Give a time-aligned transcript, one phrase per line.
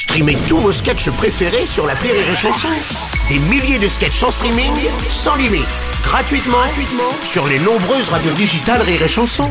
[0.00, 2.68] Streamez tous vos sketchs préférés sur la Rire et Chanson.
[3.28, 4.72] Des milliers de sketchs en streaming,
[5.10, 5.66] sans limite,
[6.02, 9.50] gratuitement, gratuitement sur les nombreuses radios digitales Rire et Chanson.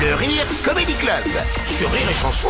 [0.00, 1.28] Le Rire Comedy Club
[1.64, 2.48] sur Rire et Chanson.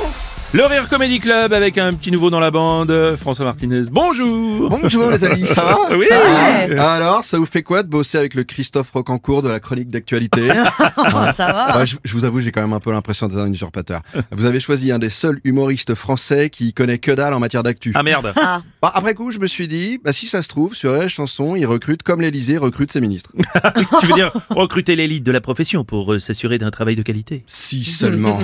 [0.54, 3.82] Le Rire Comedy Club avec un petit nouveau dans la bande, François Martinez.
[3.90, 7.88] Bonjour Bonjour les amis, ça va Oui Ça va Alors, ça vous fait quoi de
[7.88, 10.48] bosser avec le Christophe Rocancourt de la chronique d'actualité
[10.96, 11.72] ça va.
[11.74, 14.00] Bah, je, je vous avoue, j'ai quand même un peu l'impression d'être un usurpateur.
[14.32, 17.92] Vous avez choisi un des seuls humoristes français qui connaît que dalle en matière d'actu.
[17.94, 20.74] Ah merde Ah, Bah, après coup, je me suis dit, bah, si ça se trouve,
[20.74, 23.32] sur les chansons, il recrute comme l'Elysée recrute ses ministres.
[24.00, 27.42] Tu veux dire recruter l'élite de la profession pour euh, s'assurer d'un travail de qualité?
[27.46, 28.40] Si seulement.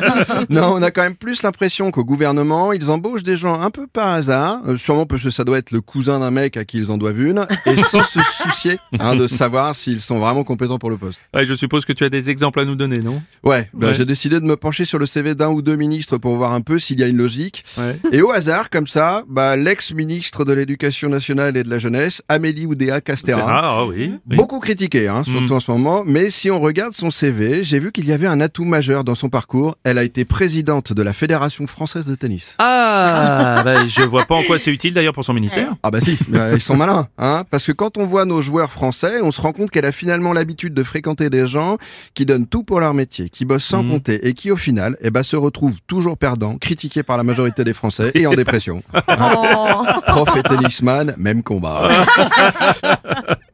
[0.50, 3.86] non, on a quand même plus l'impression qu'au gouvernement, ils embauchent des gens un peu
[3.86, 6.78] par hasard, euh, sûrement parce que ça doit être le cousin d'un mec à qui
[6.78, 10.78] ils en doivent une, et sans se soucier hein, de savoir s'ils sont vraiment compétents
[10.78, 11.20] pour le poste.
[11.34, 13.22] Ouais, je suppose que tu as des exemples à nous donner, non?
[13.44, 13.94] Ouais, bah, Ouais.
[13.94, 16.60] j'ai décidé de me pencher sur le CV d'un ou deux ministres pour voir un
[16.60, 17.64] peu s'il y a une logique.
[17.78, 17.96] Ouais.
[18.12, 22.66] Et au hasard, comme ça, bah, l'ex-ministre de l'Éducation nationale et de la jeunesse, Amélie
[22.66, 23.44] Oudéa Castéra.
[23.48, 24.36] Ah oui, oui.
[24.36, 25.56] Beaucoup critiqué, hein, surtout Mm.
[25.56, 28.40] en ce moment, mais si on regarde son CV, j'ai vu qu'il y avait un
[28.40, 29.76] atout majeur dans son parcours.
[29.84, 31.35] Elle a été présidente de la Fédération
[31.66, 32.54] française de tennis.
[32.58, 35.74] Ah, bah, je vois pas en quoi c'est utile d'ailleurs pour son ministère.
[35.82, 38.70] Ah bah si, bah, ils sont malins, hein, parce que quand on voit nos joueurs
[38.72, 41.76] français, on se rend compte qu'elle a finalement l'habitude de fréquenter des gens
[42.14, 43.90] qui donnent tout pour leur métier, qui bossent sans Mhm.
[43.90, 47.64] compter et qui au final, eh ben, se retrouvent toujours perdants, critiqués par la majorité
[47.64, 48.82] des Français et en dépression.
[48.94, 49.84] oh.
[50.06, 51.88] Prof et tennisman, même combat.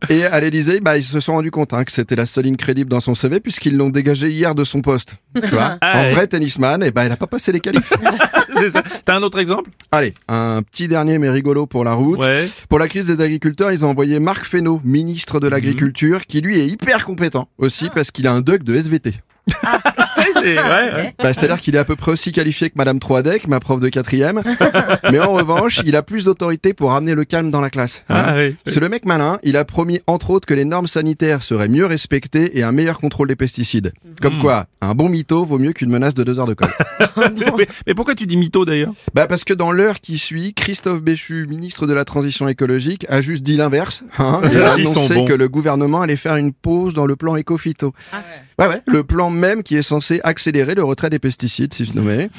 [0.08, 2.56] Et à l'Elysée, bah, ils se sont rendus compte hein, que c'était la seule ligne
[2.56, 5.16] crédible dans son CV puisqu'ils l'ont dégagé hier de son poste.
[5.40, 7.92] Tu vois Ah en vrai tennisman, et ben, elle a pas passé les qualifs.
[8.56, 8.82] c'est ça.
[9.04, 9.70] T'as un autre exemple?
[9.90, 12.18] Allez, un petit dernier mais rigolo pour la route.
[12.18, 12.48] Ouais.
[12.68, 16.58] Pour la crise des agriculteurs, ils ont envoyé Marc Fesneau, ministre de l'Agriculture, qui lui
[16.58, 19.12] est hyper compétent aussi parce qu'il a un doc de SVT.
[19.48, 21.14] Ouais, c'est ouais, ouais.
[21.18, 23.88] Bah, C'est-à-dire qu'il est à peu près aussi qualifié que Madame Troadec, ma prof de
[23.88, 24.42] quatrième.
[25.10, 28.04] Mais en revanche, il a plus d'autorité pour ramener le calme dans la classe.
[28.08, 28.22] hein.
[28.28, 28.56] Ah, oui.
[28.66, 31.86] C'est le mec malin, il a promis entre autres que les normes sanitaires seraient mieux
[31.86, 33.92] respectées et un meilleur contrôle des pesticides.
[34.20, 34.40] Comme Mm.
[34.40, 36.72] quoi, un bon mytho vaut mieux qu'une menace de deux heures de colle.
[37.58, 38.92] mais, mais pourquoi tu dis mytho d'ailleurs?
[39.14, 43.20] Bah parce que dans l'heure qui suit, Christophe Béchu, ministre de la Transition écologique, a
[43.20, 47.06] juste dit l'inverse hein, et a annoncé que le gouvernement allait faire une pause dans
[47.06, 47.92] le plan éco-phyto.
[48.58, 51.92] Ouais, ouais, le plan même qui est censé accélérer le retrait des pesticides, si je
[51.94, 52.30] nommais.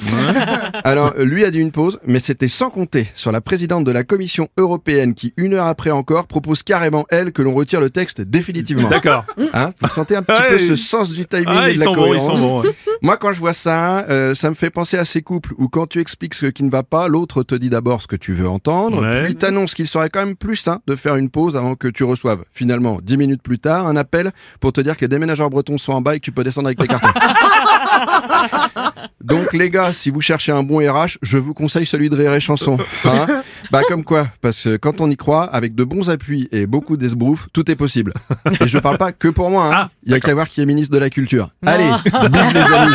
[0.84, 4.04] Alors, lui a dit une pause, mais c'était sans compter sur la présidente de la
[4.04, 8.20] Commission européenne qui, une heure après encore, propose carrément, elle, que l'on retire le texte
[8.20, 8.88] définitivement.
[8.88, 9.24] D'accord.
[9.52, 11.80] Hein, vous sentez un petit Ouais, peu ce sens du timing Ah, et ils de
[11.80, 12.40] la sont bons, ils cohérence.
[12.40, 12.62] sont bons.
[12.62, 12.74] ouais.
[13.04, 15.86] Moi, quand je vois ça, euh, ça me fait penser à ces couples où quand
[15.86, 18.48] tu expliques ce qui ne va pas, l'autre te dit d'abord ce que tu veux
[18.48, 19.24] entendre, Ouais.
[19.24, 22.02] puis t'annonce qu'il serait quand même plus sain de faire une pause avant que tu
[22.02, 25.76] reçoives, finalement, dix minutes plus tard, un appel pour te dire que les déménageurs bretons
[25.76, 27.08] sont en bas et que tu peux descendre avec tes cartons.
[29.24, 32.34] Donc les gars, si vous cherchez un bon RH, je vous conseille celui de Rire
[32.34, 32.76] et Chanson.
[33.04, 33.26] Hein
[33.70, 36.98] bah comme quoi, parce que quand on y croit, avec de bons appuis et beaucoup
[36.98, 38.12] d'esbrouf, tout est possible.
[38.60, 39.72] Et je parle pas que pour moi, hein.
[39.74, 41.50] Ah, il y a qu'à voir qui est ministre de la Culture.
[41.64, 42.94] Allez, bis les amis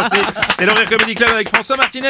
[0.00, 0.18] Merci.
[0.60, 2.08] Et le Rire Comedy Club avec François Martinez.